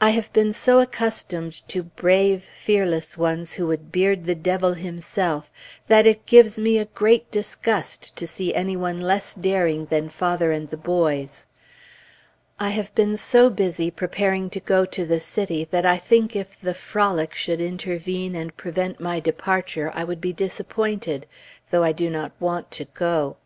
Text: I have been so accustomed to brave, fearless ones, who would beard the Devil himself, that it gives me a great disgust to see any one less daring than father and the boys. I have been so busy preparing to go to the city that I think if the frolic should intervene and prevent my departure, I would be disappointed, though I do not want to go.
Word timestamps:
I 0.00 0.10
have 0.10 0.32
been 0.32 0.52
so 0.52 0.80
accustomed 0.80 1.52
to 1.68 1.84
brave, 1.84 2.42
fearless 2.42 3.16
ones, 3.16 3.52
who 3.54 3.68
would 3.68 3.92
beard 3.92 4.24
the 4.24 4.34
Devil 4.34 4.72
himself, 4.72 5.52
that 5.86 6.04
it 6.04 6.26
gives 6.26 6.58
me 6.58 6.78
a 6.78 6.84
great 6.86 7.30
disgust 7.30 8.16
to 8.16 8.26
see 8.26 8.52
any 8.56 8.74
one 8.76 9.00
less 9.00 9.36
daring 9.36 9.86
than 9.86 10.08
father 10.08 10.50
and 10.50 10.68
the 10.68 10.76
boys. 10.76 11.46
I 12.58 12.70
have 12.70 12.92
been 12.96 13.16
so 13.16 13.50
busy 13.50 13.88
preparing 13.88 14.50
to 14.50 14.58
go 14.58 14.84
to 14.84 15.06
the 15.06 15.20
city 15.20 15.62
that 15.70 15.86
I 15.86 15.96
think 15.96 16.34
if 16.34 16.60
the 16.60 16.74
frolic 16.74 17.32
should 17.32 17.60
intervene 17.60 18.34
and 18.34 18.56
prevent 18.56 18.98
my 18.98 19.20
departure, 19.20 19.92
I 19.94 20.02
would 20.02 20.20
be 20.20 20.32
disappointed, 20.32 21.24
though 21.70 21.84
I 21.84 21.92
do 21.92 22.10
not 22.10 22.32
want 22.40 22.72
to 22.72 22.84
go. 22.84 23.36